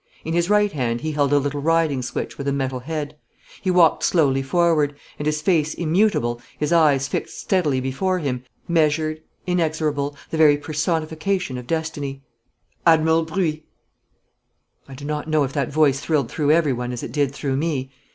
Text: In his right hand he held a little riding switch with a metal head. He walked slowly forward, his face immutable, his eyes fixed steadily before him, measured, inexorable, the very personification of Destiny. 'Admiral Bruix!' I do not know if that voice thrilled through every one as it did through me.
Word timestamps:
In 0.25 0.33
his 0.33 0.49
right 0.49 0.71
hand 0.71 1.01
he 1.01 1.11
held 1.11 1.31
a 1.31 1.37
little 1.37 1.61
riding 1.61 2.01
switch 2.01 2.39
with 2.39 2.47
a 2.47 2.51
metal 2.51 2.79
head. 2.79 3.15
He 3.61 3.69
walked 3.69 4.01
slowly 4.01 4.41
forward, 4.41 4.95
his 5.19 5.43
face 5.43 5.75
immutable, 5.75 6.41
his 6.57 6.73
eyes 6.73 7.07
fixed 7.07 7.37
steadily 7.39 7.79
before 7.79 8.17
him, 8.17 8.43
measured, 8.67 9.21
inexorable, 9.45 10.15
the 10.31 10.37
very 10.37 10.57
personification 10.57 11.55
of 11.55 11.67
Destiny. 11.67 12.23
'Admiral 12.83 13.25
Bruix!' 13.27 13.61
I 14.87 14.95
do 14.95 15.05
not 15.05 15.27
know 15.27 15.43
if 15.43 15.53
that 15.53 15.71
voice 15.71 15.99
thrilled 15.99 16.31
through 16.31 16.49
every 16.49 16.73
one 16.73 16.91
as 16.91 17.03
it 17.03 17.11
did 17.11 17.31
through 17.31 17.57
me. 17.57 17.91